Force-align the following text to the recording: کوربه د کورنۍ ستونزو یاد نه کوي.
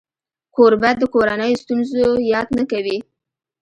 کوربه 0.55 0.91
د 1.01 1.03
کورنۍ 1.13 1.53
ستونزو 1.63 2.03
یاد 2.33 2.47
نه 2.57 2.63
کوي. 2.71 2.97